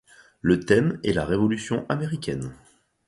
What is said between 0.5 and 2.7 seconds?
thème est la révolution américaine.